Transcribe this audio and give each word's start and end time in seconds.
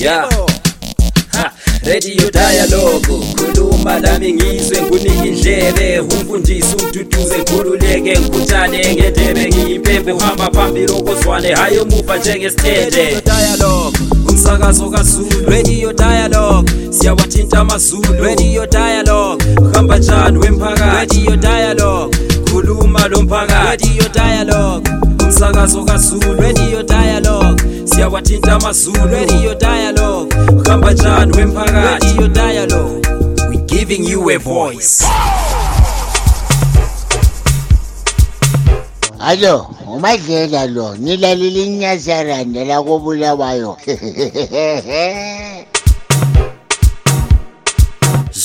yeah. 0.00 0.28
Ha, 1.32 1.52
radio 1.86 2.30
dialogue. 2.30 3.06
Khuluma 3.36 3.98
lami 4.00 4.32
ngizwe 4.32 4.82
ngunike 4.82 5.28
indlebe. 5.28 6.00
Umfundisi 6.00 6.74
umduduze 6.76 7.38
ngikhululeke 7.38 8.00
ngikhuthane 8.20 8.94
ngendebe. 8.94 9.48
Ngiyimpembe 9.48 10.12
uhamba 10.12 10.50
phambili 10.50 10.92
okozwane. 10.92 11.54
Hayi 11.54 11.78
omuva 11.78 12.16
njengesithende. 12.16 13.22
Dialogue. 13.24 13.98
Umsakazo 14.28 14.90
kaZulu. 14.90 15.50
Radio 15.50 15.92
dialogue. 15.92 16.72
Siyawathinta 16.90 17.58
amazulu. 17.58 18.24
Radio 18.24 18.66
dialogue. 18.66 19.44
Uhamba 19.60 19.98
njani 19.98 20.38
wemphakathi? 20.38 21.16
Radio 21.24 21.36
dialogue. 21.36 22.16
Khuluma 22.50 23.08
lo 23.08 23.22
mphakathi. 23.22 23.88
Radio 23.88 24.08
dialogue. 24.14 24.90
Umsakazo 25.24 25.84
kaZulu. 25.84 26.34
Radio 26.40 26.82
dialogue 26.82 27.49
siyawathinta 28.00 28.52
amazulu. 28.52 29.06
Radio 29.12 29.54
dialogue. 29.54 30.36
Uhamba 30.56 30.92
njani 30.92 31.36
wemphakathi? 31.36 32.06
Radio 32.06 32.28
dialogue. 32.28 33.08
We 33.50 33.56
giving 33.56 34.04
you 34.04 34.30
a 34.30 34.38
voice. 34.38 35.04
Alo, 39.18 39.74
umadlela 39.86 40.66
lo, 40.66 40.96
nilalile 40.96 41.64
inyazaranda 41.64 42.64
la 42.64 42.82
kobulawayo. 42.82 43.76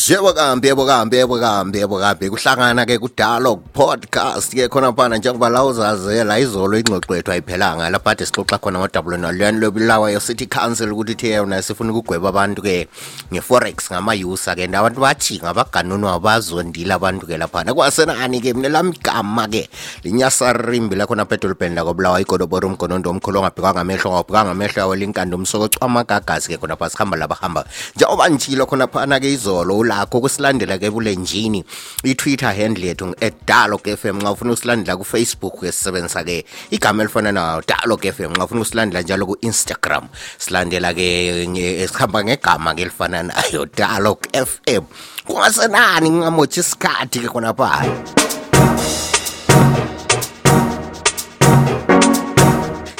Yebo 0.06 0.34
kambi 0.34 0.68
yebo 0.68 0.86
kambi 0.86 1.18
yebo 1.18 1.40
kambi 1.40 1.80
yebo 1.80 1.98
kambi 1.98 2.30
kuhlangana 2.30 2.86
ke 2.86 3.02
ku 3.02 3.10
Dialogue 3.10 3.66
Podcast 3.74 4.54
ke 4.54 4.70
khona 4.70 4.94
phana 4.94 5.18
njengoba 5.18 5.50
la 5.50 5.66
uzazela 5.66 6.38
izolo 6.38 6.78
ingxoxo 6.78 7.18
yethu 7.18 7.34
ayiphelanga. 7.34 7.90
Lapha 7.90 8.14
kade 8.14 8.30
sixoxa 8.30 8.62
khona 8.62 8.86
ngodabulo 8.86 9.18
nalweni 9.18 9.58
lobilawa 9.58 10.14
yo 10.14 10.22
City 10.22 10.46
Council 10.46 10.94
ukuthi 10.94 11.18
the 11.18 11.28
yona 11.42 11.58
sifuna 11.58 11.90
ukugweba 11.90 12.30
abantu 12.30 12.62
ke 12.62 12.86
ngeforex 13.34 13.90
ngama-user 13.90 14.54
ke. 14.54 14.70
Nabantu 14.70 15.02
bathi 15.02 15.42
ngabaganunwa 15.42 16.22
bazondile 16.22 16.94
abantu 16.94 17.26
ke 17.26 17.42
laphana. 17.42 17.74
Kwasenani 17.74 18.46
ke 18.46 18.54
mina 18.54 18.70
lami 18.70 18.94
igama 18.94 19.50
ke 19.50 19.66
linyasarimbi 20.06 20.94
lakhona 20.94 21.26
pedolbhen 21.26 21.74
lakobulawa 21.74 22.22
igodoboro 22.22 22.70
umgonondo 22.70 23.10
omkhulu 23.10 23.42
ongabhekwa 23.42 23.82
amehlo 23.82 24.12
ongabhekwa 24.14 24.54
ngamehlo 24.54 24.78
yawo 24.86 24.96
linkando 24.96 25.42
ke 25.42 26.58
khona 26.62 26.78
phasi 26.78 26.98
hamba 26.98 27.18
labahamba 27.18 27.66
njengoba 27.96 28.30
njilo 28.30 28.66
khona 28.70 28.86
phana 28.86 29.20
ke 29.20 29.34
izolo 29.34 29.95
ulakho 29.96 30.22
kusilandela 30.22 30.78
ke 30.78 30.92
bulenjini 30.92 31.64
i-twitter 32.04 32.52
handle 32.52 32.86
yethu 32.88 33.16
edalog 33.22 33.88
f 33.88 34.06
nxa 34.06 34.32
ufuna 34.32 34.52
ukusilandela 34.52 34.98
kufacebook 34.98 35.60
ke 35.62 35.72
sisebenzisa 35.72 36.24
ke 36.24 36.46
igama 36.72 37.04
elifana 37.04 37.32
nayo 37.32 37.64
f 38.04 38.20
m. 38.20 38.32
Nxa 38.32 38.44
ufuna 38.44 38.62
ukusilandela 38.62 39.02
njalo 39.02 39.26
ku-instagram 39.26 40.08
silandela 40.38 40.94
ke 40.94 41.88
sihamba 41.88 42.24
ngegama 42.24 42.76
ke 42.76 42.82
elifana 42.82 43.24
nayo 43.24 43.66
dalog 43.66 44.20
m. 44.34 44.84
Kungasenani 45.26 46.10
ngingamotshi 46.10 46.60
isikhathi 46.60 47.20
ke 47.20 47.28
khonaphana 47.28 49.05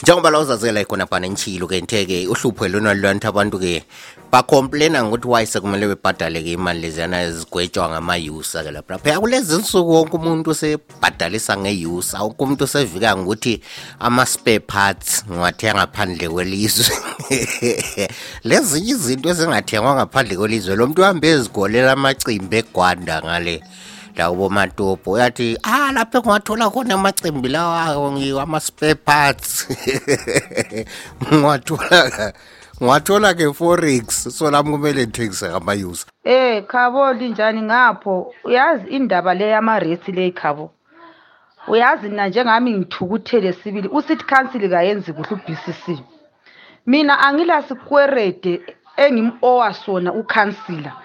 njengoba 0.06 0.30
la 0.30 0.40
uzazela 0.40 0.86
khona 0.86 1.08
phana 1.08 1.26
entshilo 1.26 1.68
ke 1.68 1.82
ntheke 1.82 2.28
uhlupho 2.28 2.68
lona 2.68 2.94
lwanthi 2.94 3.26
abantu 3.28 3.58
ke 3.58 3.82
bacomplaina 4.32 5.02
ngokuthi 5.04 5.28
why 5.28 5.46
sekumele 5.46 5.88
bebhadale 5.88 6.44
ke 6.44 6.52
imali 6.54 6.82
leziyana 6.82 7.22
ezigwetshwa 7.26 7.90
ngama-user 7.90 8.64
ke 8.64 8.72
lapha. 8.72 9.00
Phela 9.02 9.20
kulezi 9.20 9.58
nsuku 9.58 9.92
wonke 9.92 10.18
umuntu 10.18 10.52
usebhadalisa 10.52 11.58
nge-user 11.58 12.22
wonke 12.22 12.44
umuntu 12.44 12.64
usevika 12.64 13.18
ngokuthi 13.18 13.62
ama-spare 14.00 14.60
parts 14.60 15.26
ngiwathenga 15.26 15.74
ngaphandle 15.74 16.30
kwelizwe. 16.30 16.96
Lezinye 18.48 18.92
izinto 18.92 19.30
ezingathengwa 19.30 19.96
ngaphandle 19.96 20.38
kwelizwe 20.38 20.76
lo 20.76 20.88
muntu 20.88 21.02
uhambe 21.02 21.30
ezigolela 21.30 21.92
amacimbi 21.92 22.58
egwanda 22.58 23.22
ngale 23.26 23.64
la 24.18 24.30
kubomatopo 24.30 25.12
uyathi 25.12 25.58
ah 25.64 25.92
lapho 25.92 26.18
engiwathola 26.18 26.70
khona 26.70 26.94
amacimbi 26.94 27.50
lawa 27.50 28.12
ngiwama-spare 28.12 28.96
parts. 28.96 29.68
Ngiwathola 31.34 32.34
ngiwathola 32.82 33.34
ke 33.34 33.54
forex 33.54 34.30
so 34.30 34.52
lami 34.52 34.72
kumele 34.72 35.06
ngithengise 35.06 35.50
ngama-user 35.50 36.08
Eh 36.24 36.64
khabo 36.68 37.14
linjani 37.14 37.62
ngapho? 37.62 38.34
Uyazi 38.44 38.90
indaba 38.90 39.34
le 39.34 39.50
yamaresi 39.50 40.12
le 40.12 40.32
khabo. 40.32 40.72
Uyazi 41.68 42.10
mina 42.10 42.28
njengami 42.28 42.72
ngithukuthele 42.74 43.54
sibili 43.54 43.88
usithi 43.88 44.24
council 44.24 44.70
kayenzi 44.70 45.14
kuhle 45.14 45.36
u-BCC 45.36 46.00
mina 46.86 47.20
angila 47.20 47.64
sikwerede 47.64 48.62
engim-owa 48.98 49.74
sona 49.74 50.14
ukhansila 50.14 51.05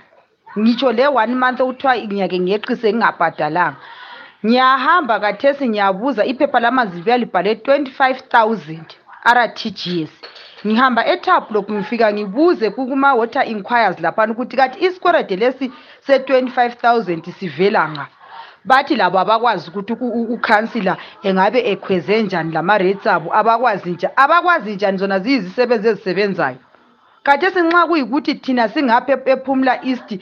ngitsho 0.59 0.93
le 0.93 1.07
one 1.09 1.35
month 1.35 1.61
okuthiwa 1.61 1.97
ngiyake 1.97 2.39
ngiyeqise 2.41 2.93
ngingabhadalanga 2.93 3.77
ngiyahamba 4.47 5.21
kathesi 5.21 5.69
ngiyabuza 5.69 6.25
iphepha 6.25 6.61
lamanzi 6.61 7.03
libhale 7.19 7.55
25000 7.55 8.79
rtgs 9.35 10.11
ngihamba 10.67 11.07
etablock 11.07 11.71
ngifika 11.71 12.13
ngibuze 12.13 12.71
kuma-water 12.71 13.45
inquiries 13.49 14.01
laphana 14.01 14.33
ukuthi 14.33 14.57
kathi 14.57 14.85
isikwerede 14.87 15.37
lesi 15.37 15.73
se-25000 16.07 17.33
sivela 17.33 17.89
nga 17.89 18.07
bathi 18.65 18.97
labo 18.97 19.19
abakwazi 19.19 19.71
ukuthi 19.71 19.93
u- 19.93 20.13
u- 20.21 20.35
ukhansila 20.35 20.97
engabe 21.23 21.61
ekhweze 21.73 22.23
njani 22.23 22.53
lama-rates 22.53 23.07
abo 23.07 23.35
abakwazi 23.37 23.91
njani 23.91 24.15
abakwazi 24.17 24.75
njani 24.75 24.99
zona 24.99 25.19
ziyizisebenzi 25.19 25.89
ezisebenzayo? 25.89 26.57
Khathesi 27.25 27.61
nxa 27.61 27.87
kuyikuthi 27.87 28.35
thina 28.35 28.69
singapha 28.69 29.19
ephumla 29.25 29.85
east 29.85 30.19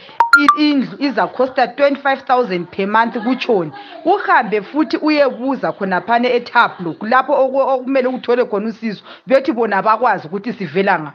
indlu 0.58 0.96
izakhosta 0.98 1.66
25000 1.66 2.64
per 2.66 2.86
month 2.88 3.16
kutshoni. 3.18 3.72
Uhambe 4.04 4.62
futhi 4.62 4.96
uyebuza 4.96 5.72
khonaphana 5.72 6.28
etablock 6.28 7.02
lapho 7.02 7.32
oku- 7.32 7.68
okumele 7.68 8.08
uthole 8.08 8.44
khona 8.44 8.68
usizo 8.68 9.02
bethi 9.26 9.52
bona 9.52 9.82
bakwazi 9.82 10.26
ukuthi 10.26 10.52
sivela 10.52 10.98
nga 10.98 11.12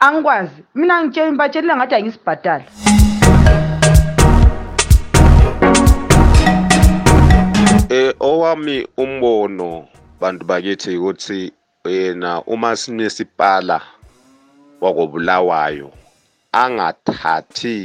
angikwazi. 0.00 0.64
Mina 0.74 1.04
ngibatshelela 1.04 1.76
ngathi 1.76 1.94
angisibhadala 1.94 2.64
Eh 7.88 8.14
owami 8.20 8.86
umbono 8.96 9.86
bantu 10.20 10.44
bakithi 10.44 10.96
ukuthi 10.96 11.52
yena 11.84 12.42
uma 12.46 12.76
sinesipala 12.76 13.80
wakobulawayo 14.84 15.88
angathathi 16.62 17.78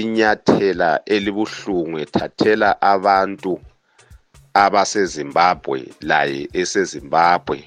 inyathela 0.00 0.90
elibuhlungu 1.14 1.96
ethathela 2.04 2.70
abantu 2.92 3.52
abaseZimbabwe 4.64 5.78
laye 6.10 6.42
eseZimbabwe. 6.60 7.58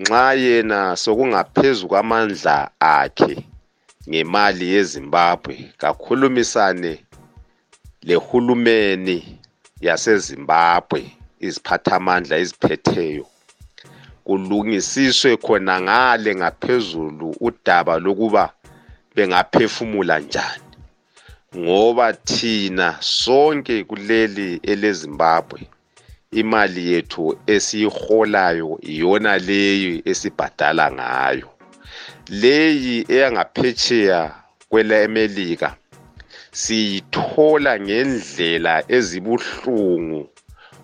Nxa 0.00 0.26
yena 0.44 0.80
sokungaphezu 1.02 1.84
kwamandla 1.90 2.56
akhe 2.96 3.34
ngemali 4.08 4.64
yeZimbabwe 4.74 5.54
kakhulumisane 5.80 6.92
lehulumeni 8.08 9.18
yaseZimbabwe 9.86 11.00
iziphathamandla 11.46 12.34
eziphetheyo. 12.42 13.26
Kulungisiswe 14.26 15.36
khona 15.36 15.74
ngale 15.80 16.30
ngaphezulu 16.36 17.28
udaba 17.40 17.94
lokuba 18.04 18.44
bengaphefumula 19.14 20.18
njani. 20.18 20.70
Ngoba 21.56 22.12
thina 22.12 22.96
sonke 23.00 23.84
kuleli 23.84 24.60
eleZimbabwe 24.72 25.60
imali 26.40 26.92
yethu 26.92 27.24
esiyiholayo 27.54 28.78
iyona 28.92 29.32
leyi 29.48 30.02
esibhadala 30.10 30.86
ngayo. 30.92 31.48
Leyi 32.40 33.04
eyangaphetsheya 33.08 34.20
kwele 34.68 35.04
America 35.04 35.68
siyithola 36.60 37.80
ngendlela 37.80 38.74
ezibuhlungu 38.96 40.22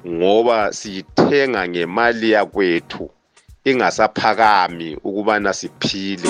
ngoba 0.07 0.73
siyithenga 0.73 1.69
ngemali 1.69 2.31
yakwethu. 2.31 3.11
Ingasaphakami 3.65 4.97
ukubana 5.05 5.53
siphile. 5.53 6.29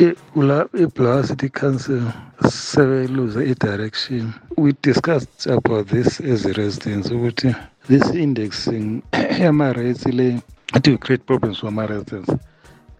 I- 0.00 0.14
kula 0.34 0.68
iblower 0.74 1.24
city 1.24 1.48
council 1.48 2.02
sebeluze 2.48 3.36
i-direction. 3.50 4.34
We 4.56 4.72
discussed 4.82 5.46
about 5.46 5.86
this 5.88 6.20
as 6.20 6.44
a 6.46 6.52
residents 6.52 7.10
ukuthi 7.10 7.54
this 7.88 8.10
indexing 8.14 9.02
yama-rates 9.40 10.06
le 10.06 10.40
it 10.74 10.88
will 10.88 10.98
create 10.98 11.24
problems 11.26 11.58
for 11.60 11.68
ama-residents. 11.68 12.30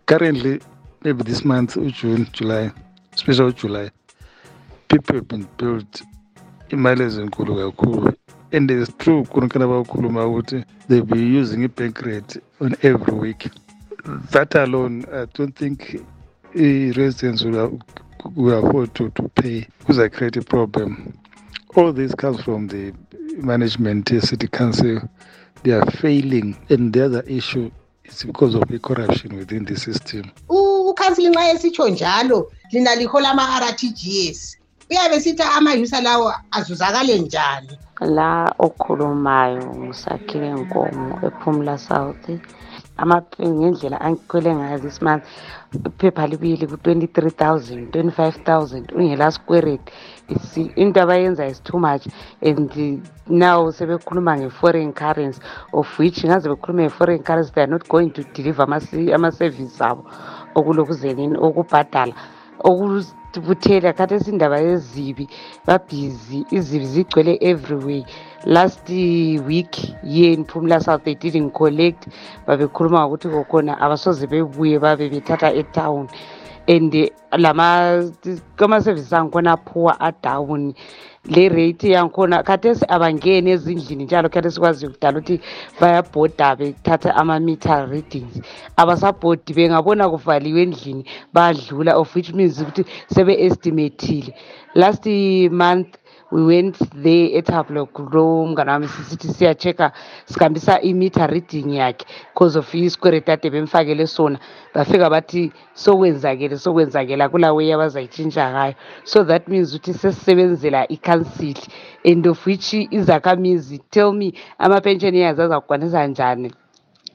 Currently 0.07 0.61
maybe 1.03 1.23
this 1.25 1.45
month 1.45 1.77
ujune 1.77 2.27
july 2.33 2.71
especially 3.15 3.53
ujuly 3.53 3.91
people 4.89 5.17
have 5.17 5.29
been 5.29 5.47
billed 5.59 6.03
imali 6.71 7.03
ezinkulu 7.03 7.57
kakhulu. 7.57 8.15
And 8.53 8.71
it's 8.71 8.93
true 8.99 9.25
kunokana 9.25 9.67
bakukhuluma 9.67 10.27
ukuthi 10.27 10.65
they'll 10.89 11.05
be 11.05 11.19
using 11.19 11.65
i-bank 11.65 12.01
rate 12.03 12.41
on 12.61 12.77
every 12.83 13.15
week. 13.15 13.51
That 14.31 14.55
alone 14.55 15.05
i 15.13 15.27
don't 15.35 15.57
think 15.57 16.01
i-residents 16.55 17.43
will, 17.43 17.81
afford 18.53 18.95
to, 18.95 19.11
to 19.11 19.29
pay. 19.31 19.67
Kuza 19.85 20.11
create 20.13 20.37
a 20.37 20.43
problem. 20.43 21.19
All 21.77 21.93
this 21.93 22.15
comes 22.15 22.41
from 22.43 22.69
the 22.69 22.93
management 23.37 24.09
city 24.09 24.47
council. 24.47 25.01
They 25.63 25.73
are 25.73 25.91
failing. 25.91 26.57
And 26.69 26.93
the 26.93 27.07
other 27.07 27.23
issue 27.23 27.71
is 28.05 28.23
because 28.23 28.55
of 28.55 28.69
the 28.69 28.79
corruption 28.79 29.37
within 29.37 29.65
the 29.65 29.77
system. 29.77 30.31
Ukhansili 30.49 31.51
esitsho 31.55 31.89
njalo 31.89 32.53
lina 32.73 32.95
likho 32.95 33.21
lama-r 33.21 33.77
t 33.77 33.91
g 33.91 34.29
s 34.31 34.59
uyabe 34.95 35.21
sithi 35.21 35.43
amayusa 35.43 36.01
lawo 36.01 36.33
azuzakale 36.51 37.19
njani? 37.19 37.79
La 38.01 38.55
okhulumayo 38.59 39.75
ngusakhile 39.77 40.53
nkomo 40.55 41.19
ephumula 41.27 41.79
south. 41.79 42.31
Ngendlela 43.43 44.01
angikhwele 44.01 44.55
ngayo 44.55 44.79
this 44.79 45.03
month 45.03 45.25
iphepha 45.75 46.27
libili 46.27 46.67
ku-twenty-three 46.67 47.31
thousand 47.31 47.91
twenty-five 47.91 48.37
thousand 48.45 48.93
ungelaskweret 48.95 49.81
into 50.77 51.01
abayenza 51.03 51.47
is 51.51 51.61
too 51.61 51.79
much. 51.79 52.07
And 52.41 53.03
now 53.27 53.71
sebekhuluma 53.71 54.39
nge-foreign 54.39 54.93
currency 54.93 55.41
of 55.73 55.99
which 55.99 56.23
ngaze 56.25 56.49
bekhuluma 56.49 56.83
nge-foreign 56.87 57.23
currency 57.25 57.51
they 57.55 57.63
are 57.63 57.67
not 57.71 57.89
going 57.89 58.11
to 58.11 58.23
deliver 58.33 58.63
ama-service 58.63 59.81
abo 59.81 60.07
okulokuzenini 60.55 61.37
okubhadala. 61.37 62.15
Okubuthela 62.63 63.93
khathesi 63.93 64.31
indaba 64.31 64.59
yezibi 64.59 65.29
babhizi 65.67 66.47
izibi 66.51 66.87
zigcwele 66.87 67.39
everywhere. 67.41 68.05
Last 68.47 68.89
week 68.89 69.95
ye 70.03 70.37
mphumela 70.37 70.81
south 70.81 71.05
they 71.05 71.15
didn't 71.15 71.51
collect. 71.51 72.09
Babekhuluma 72.47 73.07
ngokuthi 73.07 73.29
kokhona 73.29 73.79
abasoze 73.81 74.27
bebuye 74.27 74.79
babe 74.79 75.09
bethatha 75.11 75.53
etown. 75.53 76.09
And 76.67 77.11
lama-services 77.33 79.13
angikhona 79.13 79.57
phuwa 79.57 80.01
adown 80.01 80.75
le 81.27 81.49
rate 81.49 81.89
yangikhona 81.89 82.43
khathesi 82.43 82.85
abangeni 82.89 83.51
ezindlini 83.51 84.05
njalo 84.05 84.29
khathesi 84.29 84.61
kwaziyo 84.61 84.91
kudala 84.93 85.19
ukuthi 85.19 85.41
bayabhoda 85.81 86.57
bethatha 86.59 87.11
ama-meter 87.17 87.89
readings. 87.91 88.35
Abasabhodi 88.77 89.53
bengabona 89.57 90.09
kuvaliwe 90.13 90.63
endlini 90.63 91.05
badlula 91.33 91.93
of 91.97 92.15
which 92.15 92.33
means 92.33 92.61
ukuthi 92.61 92.85
sebe-estimatile 93.15 94.35
last 94.75 95.07
month 95.51 95.97
we 96.35 96.43
went 96.43 96.77
there 97.03 97.39
etablock 97.39 97.99
lo 98.13 98.47
mngane 98.47 98.71
wami 98.71 98.89
sisithi 98.89 99.29
siya-check-a 99.29 99.93
sihambisa 100.27 100.81
i-meter 100.83 101.31
reading 101.31 101.75
yakhe 101.75 102.05
because 102.35 102.59
of 102.59 102.75
isikweleti 102.75 103.31
ade 103.31 103.51
bemfakele 103.51 104.07
sona. 104.07 104.39
Bafika 104.75 105.11
bathi 105.11 105.53
sokwenzakele 105.75 106.59
sokwenzakela 106.59 107.29
kulaweyi 107.29 107.73
abazayitshintsha 107.73 108.51
ngayo. 108.51 108.75
So 109.05 109.25
that 109.25 109.49
means 109.49 109.75
ukuthi 109.75 109.95
sesisebenzela 109.95 110.89
ikhansili 110.89 111.69
and 112.05 112.27
of 112.27 112.45
which 112.47 112.75
izakhamizi 112.75 113.79
tell 113.91 114.13
me 114.13 114.35
ama-pension 114.59 115.15
years 115.15 115.39
azakukwanisa 115.39 116.07
njani? 116.07 116.51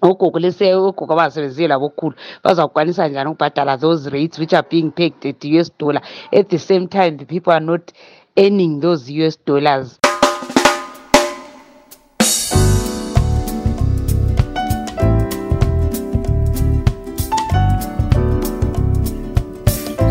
Ogogo 0.01 0.39
lese 0.39 0.73
ogogo 0.73 1.13
abasebenzile 1.13 1.67
labokhulu 1.67 2.15
bazakukwanisa 2.43 3.07
njani 3.07 3.29
ukubhadala 3.29 3.77
those 3.77 4.09
rates 4.09 4.39
which 4.39 4.53
are 4.53 4.67
being 4.69 4.91
paid 4.91 5.13
at 5.25 5.43
u 5.43 5.59
s 5.59 5.71
dollar? 5.77 6.01
At 6.31 6.47
the 6.47 6.57
same 6.57 6.87
time 6.87 7.17
the 7.17 7.25
people 7.25 7.51
are 7.51 7.65
not 7.65 7.91
earning 8.37 8.79
those 8.79 9.09
US 9.09 9.35
dollars. 9.37 9.99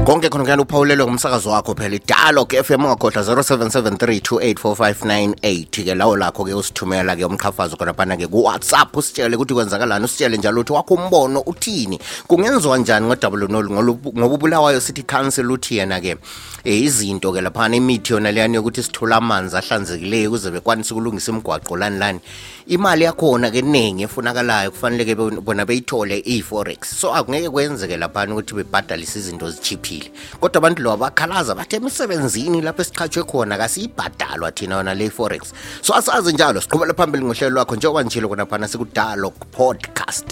Konke 0.08 0.28
khona 0.30 0.44
kuyani 0.44 0.62
uphawulelwe 0.62 1.06
ngumsakazo 1.06 1.50
wakho 1.50 1.74
phela. 1.74 1.96
Idalog 1.96 2.54
f 2.54 2.70
m 2.70 2.84
ungakhohlwa 2.84 3.22
0773284598 3.22 5.84
ke 5.84 5.94
lawo 5.94 6.16
lakho-ke 6.16 6.54
usithumela-ke 6.54 7.24
umqhafazo 7.24 7.76
khonaphana-ke 7.76 8.26
ku-whatsapp. 8.26 8.96
Usitshele 8.96 9.36
ukuthi 9.36 9.54
kwenzakalani 9.54 10.04
usitshele 10.04 10.36
njalo 10.36 10.60
ukuthi 10.60 10.72
wakho 10.72 10.94
umbono 10.94 11.40
uthini? 11.40 12.00
Kungenziwa 12.26 12.78
njani 12.78 13.06
ngodabulonolu 13.06 13.70
ngoba 13.70 14.34
ubulawayo 14.34 14.80
city 14.80 15.02
council 15.02 15.52
uthi 15.52 15.76
yena-ke 15.76 16.14
um 16.14 16.20
izinto-ke 16.64 17.40
laphana 17.40 17.76
imithi 17.76 18.12
yona 18.12 18.32
leyani 18.32 18.56
yokuthi 18.56 18.82
sithole 18.82 19.14
amanzi 19.14 19.56
ahlanzekileyo 19.56 20.28
ukuze 20.28 20.50
bekwanise 20.50 20.94
ukulungisa 20.94 21.32
imigwaqo 21.32 21.76
lani 21.76 21.98
lani. 21.98 22.20
Imali 22.68 23.04
yakhona-ke 23.04 23.62
ningi 23.62 24.02
efunakalayo 24.02 24.70
kufanele-ke 24.70 25.14
bona 25.40 25.64
beyithole 25.64 26.22
i-forex. 26.24 26.78
So 27.00 27.14
akungeke 27.14 27.50
kwenzeke 27.50 27.96
laphana 27.96 28.34
ukuthi 28.34 28.54
bebhadalise 28.54 29.18
izinto 29.18 29.50
zichiphile 29.50 30.10
kodwa 30.40 30.58
abantu 30.58 30.82
lo 30.82 30.96
bakhalaza 30.96 31.54
bathi 31.54 31.76
emisebenzini 31.76 32.60
lapho 32.60 32.82
esiqhatshwe 32.82 33.22
khona 33.24 33.56
kasiyibhadalwa 33.56 34.52
thina 34.52 34.76
yona 34.76 34.94
le 34.94 35.10
forex 35.10 35.52
so 35.80 35.94
asazi 35.94 36.32
njalo 36.32 36.60
siqhubela 36.60 36.94
phambili 36.94 37.24
ngohlelo 37.24 37.54
lwakho 37.54 37.76
njengoba 37.76 38.02
njilo 38.02 38.28
khonaphana 38.28 38.68
phana 38.68 38.68
sikudalog 38.68 39.34
podcast 39.50 40.26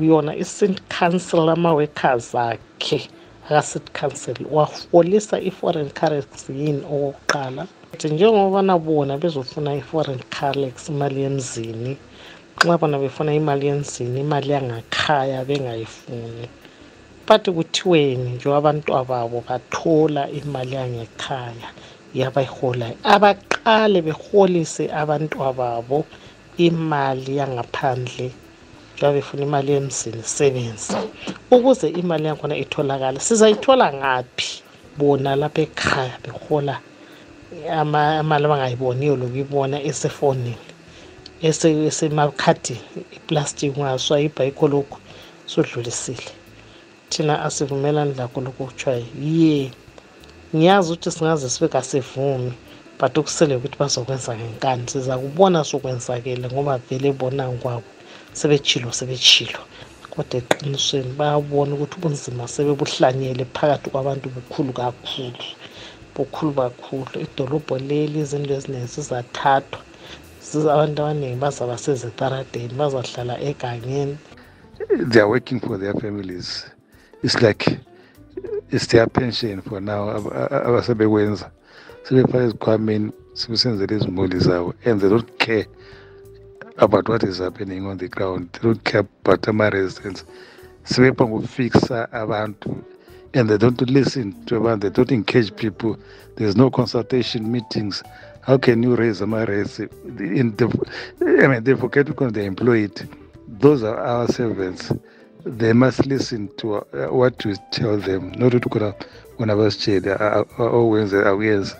yona 0.00 0.36
i-st 0.36 0.80
council 0.98 1.48
ama-workers 1.48 2.34
akhe 2.34 3.08
aka-city 3.46 3.90
council 3.92 4.36
waholisa 4.50 5.36
i-foreign 5.40 5.90
currency 5.90 6.52
yini 6.60 6.82
okokuqalathi 6.94 8.08
njengobana 8.14 8.78
bona 8.78 9.18
bezofuna 9.18 9.70
i-foreign 9.80 10.20
currency 10.38 10.92
imali 10.92 11.22
yemzini 11.22 11.96
nxa 12.64 12.78
bona 12.78 12.98
befuna 12.98 13.34
imali 13.34 13.66
yemzini 13.66 14.20
imali 14.20 14.50
yangakhaya 14.52 15.44
bengayifuni. 15.44 16.46
Bathi 17.26 17.50
kuthiweni 17.52 18.30
nje 18.30 18.48
abantwababo 18.54 19.44
bathola 19.48 20.22
imali 20.30 20.74
yangekhaya 20.76 21.68
yabayiholayo 22.14 22.96
abaqale 23.14 24.02
beholise 24.02 24.84
abantwababo 25.00 25.98
imali 26.56 27.36
yangaphandle 27.40 28.30
njengoba 29.02 29.12
befuna 29.12 29.42
imali 29.42 29.72
yemzini 29.72 30.22
sebenzi 30.22 30.96
ukuze 31.50 31.88
imali 31.88 32.26
yakhona 32.26 32.56
itholakale 32.56 33.20
sizayithola 33.20 33.92
ngaphi? 33.92 34.62
Bona 34.98 35.36
lapha 35.36 35.62
ekhaya 35.62 36.18
behola 36.22 36.80
amali 37.70 38.44
abangayiboniyo 38.44 39.16
lokuyibona 39.16 39.82
esefonini 39.82 40.56
esemakhadini 41.42 42.80
iplastic 43.16 43.76
ungaswayibha 43.76 44.44
yikho 44.44 44.68
lokhu 44.68 44.98
sudlulisile. 45.46 46.30
Thina 47.10 47.42
asivumelani 47.44 48.14
lakho 48.14 48.40
lokhu 48.40 48.66
kuthiwayo 48.66 49.04
ye 49.20 49.70
ngiyazi 50.54 50.92
ukuthi 50.92 51.10
singaze 51.10 51.50
sibe 51.50 51.68
kasivumi 51.68 52.52
but 53.00 53.18
ukusele 53.18 53.56
ukuthi 53.56 53.78
bazokwenza 53.78 54.36
ngenkani. 54.36 54.88
Siza 54.88 55.18
kubona 55.18 55.64
sokwenzakele 55.64 56.48
ngoba 56.48 56.78
vele 56.78 57.12
bona 57.12 57.50
kwabo 57.50 57.82
sebetshilo 58.32 58.92
sebetshilo. 58.92 59.60
Kodwa 60.10 60.36
eqinisweni 60.40 61.12
bayabona 61.18 61.74
ukuthi 61.74 61.96
ubunzima 61.98 62.48
sebebuhlanyele 62.48 63.44
phakathi 63.56 63.90
kwabantu 63.90 64.26
bukhulu 64.34 64.72
kakhulu 64.72 65.44
bukhulu 66.14 66.52
kakhulu. 66.54 67.14
Idolobho 67.24 67.78
leli 67.78 68.20
izinto 68.20 68.52
eziningi 68.54 68.92
zizathathwa 68.94 69.80
abantu 70.74 71.02
abaningi 71.02 71.38
bazaba 71.40 71.78
sezitaradeni 71.78 72.74
bazahlala 72.80 73.34
egangeni. 73.48 74.16
They 75.10 75.20
are 75.20 75.28
working 75.28 75.60
for 75.60 75.78
their 75.78 75.94
families. 75.94 76.66
It's 77.22 77.40
like 77.40 77.78
it's 78.70 78.86
their 78.86 79.06
pension 79.06 79.62
for 79.62 79.80
now 79.80 80.10
abasebekwenza 80.68 81.50
sebefaka 82.04 82.44
ezikhwameni 82.44 83.12
sebesenzela 83.34 83.94
izimuli 83.94 84.38
zabo 84.38 84.74
and 84.84 85.00
they 85.00 85.08
don't 85.08 85.38
care 85.38 85.66
about 86.78 87.08
what 87.08 87.22
is 87.24 87.38
happening 87.38 87.86
on 87.86 87.98
the 87.98 88.08
ground? 88.08 88.50
They 88.52 88.60
don't 88.60 88.84
care 88.84 89.00
about 89.00 89.48
ama-residents 89.48 90.24
sebepha 90.84 91.26
ngokufixa 91.26 92.12
abantu 92.12 92.84
and 93.34 93.48
they 93.48 93.56
don't 93.56 93.80
listen 93.90 94.32
to 94.46 94.56
abantu 94.56 94.80
they 94.80 94.90
don't 94.90 95.12
engage 95.12 95.54
people. 95.56 95.96
There's 96.36 96.56
no 96.56 96.70
consultation 96.70 97.50
meetings. 97.50 98.02
How 98.40 98.58
can 98.58 98.82
you 98.82 98.96
raise 98.96 99.20
my 99.22 99.44
rates 99.44 99.78
in 99.78 100.56
the, 100.56 100.66
i 101.42 101.46
mean 101.46 101.62
they 101.62 101.74
forget 101.74 102.06
because 102.06 102.32
they 102.32 102.46
employ 102.46 102.78
it 102.84 103.04
those 103.60 103.84
are 103.84 103.98
our 103.98 104.28
servants. 104.28 104.92
They 105.44 105.72
must 105.72 106.06
listen 106.06 106.48
to 106.58 106.76
uh, 106.76 107.08
what 107.08 107.44
we 107.44 107.54
tell 107.70 107.96
them. 107.96 108.32
Not 108.32 108.52
ukuthi 108.52 108.70
khona 108.70 108.94
bona 109.38 109.54
basitshele 109.56 110.16
owenze 110.58 111.24
akuyenza 111.24 111.76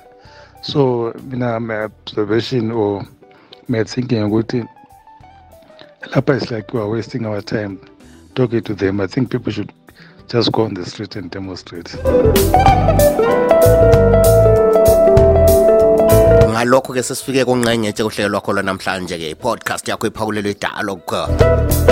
so 0.63 1.13
mina 1.29 1.59
my 1.59 1.85
observation 1.85 2.71
or 2.71 3.05
my 3.69 3.83
thinking 3.85 4.23
ukuthi 4.23 4.69
lapha 6.11 6.35
is 6.35 6.51
like 6.51 6.73
we 6.75 6.81
are 6.81 6.89
wasting 6.89 7.27
our 7.27 7.41
time 7.41 7.81
talking 8.35 8.63
to 8.63 8.75
them. 8.75 9.01
I 9.01 9.07
think 9.07 9.31
people 9.31 9.53
should 9.53 9.73
just 10.29 10.53
go 10.53 10.63
on 10.63 10.75
the 10.75 10.85
street 10.85 11.17
and 11.17 11.31
demonstrate 11.31 11.95
ngalokho-ke 16.63 17.03
sesifike 17.03 17.43
kunqengetshe 17.45 18.05
kuhlelo 18.07 18.29
lwakho 18.29 18.53
lwanamhlanje-ke 18.55 19.35
i-podcast 19.35 19.89
yakho 19.89 20.07
iphawulelwe 20.07 20.55
idalog 20.55 21.11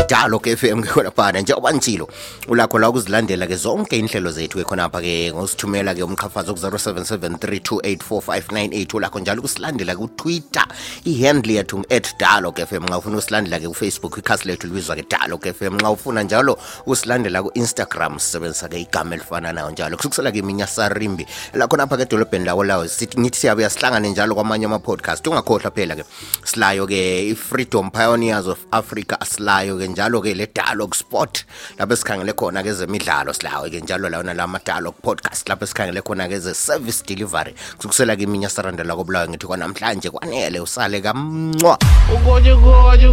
dialog 0.08 0.46
f 0.46 0.64
m 0.64 0.82
khona 0.82 1.10
phana 1.10 1.40
njengoba 1.40 1.72
ntshilo 1.72 2.08
ulakho 2.48 2.78
la 2.78 2.88
ukuzilandela-ke 2.88 3.56
zonke 3.56 3.98
inhlelo 3.98 4.30
zethu-ke 4.30 4.64
khonapha-ke 4.64 5.34
ngosithumela-ke 5.34 6.02
umqhafazo 6.02 6.54
ku-077 6.54 7.38
3284598 7.38 8.96
ulakho 8.96 9.18
njalo 9.20 9.38
ukusilandela 9.40 9.96
kutwitter 9.96 10.66
i-handle 11.04 11.52
yethu 11.52 11.82
-at 11.90 12.14
dialog 12.18 12.58
f 12.58 12.72
m. 12.72 12.84
Nxa 12.86 12.98
ufuna 12.98 13.16
ukusilandela-ke 13.16 13.68
kufacebook 13.68 14.18
ikhasi 14.18 14.48
lethu 14.48 14.66
libizwa-ke 14.66 15.02
dialog 15.10 15.46
f 15.46 15.62
m. 15.62 15.74
Nxa 15.76 15.90
ufuna 15.90 16.22
njalo 16.22 16.58
ukusilandela 16.86 17.42
ku-instagram 17.42 18.18
sisebenzisa-ke 18.18 18.80
igama 18.80 19.14
elifana 19.14 19.52
nayo 19.52 19.70
njalo. 19.70 19.96
Kusukusela-ke 19.96 20.38
iminya 20.38 20.66
sarimbi 20.66 21.26
lakhonapha-ke 21.54 22.02
edolobheni 22.02 22.44
lawo 22.44 22.64
lawo 22.64 22.88
sithi 22.88 23.20
ngithi 23.20 23.38
siyabe 23.38 23.62
yasihlangane 23.62 24.10
njalo 24.10 24.34
kwamanye 24.34 24.59
amanye 24.60 24.66
ama-podcast 24.66 25.26
ungakhohlwa 25.26 25.70
phela-ke 25.70 26.04
silayo-ke 26.44 27.30
i-freedom 27.30 27.90
pioneers 27.90 28.46
of 28.46 28.58
africa 28.70 29.16
silayo-ke 29.24 29.88
njalo-ke 29.88 30.34
le 30.34 30.46
dialogue 30.46 30.94
sport 30.94 31.44
lapho 31.78 31.94
esikhangele 31.94 32.32
khona-ke 32.32 32.72
zemidlalo 32.72 33.32
silayo-ke 33.32 33.80
njalo 33.80 34.08
layona 34.08 34.34
la 34.34 34.44
ama-dialogue 34.44 35.00
podcast 35.02 35.48
lapho 35.48 35.64
esikhangele 35.64 36.02
khona-ke 36.02 36.38
ze-service 36.38 37.02
delivery 37.06 37.54
kusukusela-ke 37.76 38.22
iminya 38.22 38.48
sarandela 38.48 38.96
kobulawayo 38.96 39.30
ngithi 39.30 39.46
kwanamhlanje 39.46 40.10
kwanele 40.10 40.60
usale 40.60 41.00
kamncwa 41.00 41.78
ugoje 42.14 42.52
ugoje. 42.52 43.08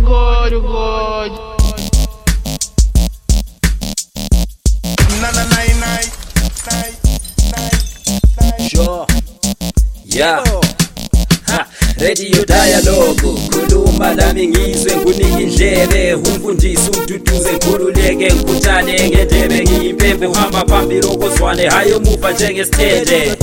Yeah. 10.17 10.66
Radio 11.99 12.45
dialogue. 12.45 13.21
Khuluma 13.51 14.13
nami 14.15 14.47
ngizwe 14.47 14.95
ngunike 14.97 15.43
indlebe. 15.43 16.13
Umfundisi 16.13 16.89
umduduze 16.89 17.51
ngikhululeke 17.53 18.15
ngikhuthane 18.15 19.09
ngendebe. 19.09 19.63
Ngiyimpembe 19.63 20.27
uhamba 20.27 20.65
phambili 20.67 21.07
okozwane. 21.07 21.65
Hayi 21.69 21.93
umuva 21.93 22.31
njengesithende. 22.31 23.37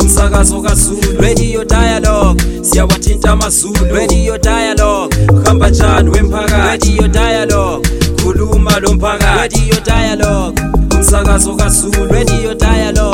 Umsakazo 0.00 0.62
kaZulu. 0.62 1.20
Radio 1.20 1.64
dialogue. 1.64 2.42
Siyawathinta 2.62 3.30
amazulu. 3.30 3.94
Radio 3.94 4.38
dialogue. 4.38 5.16
Hamba 5.44 5.70
njani 5.70 6.10
wemphakathi? 6.10 6.88
Radio 6.96 7.08
dialogue. 7.08 7.88
Khuluma 8.22 8.80
lo 8.80 8.94
mphakathi. 8.94 9.56
Radio 9.60 9.80
dialogue. 9.84 10.62
Umsakazo 10.96 11.54
kaZulu. 11.56 12.12
Radio 12.12 12.54
dialogue 12.54 13.13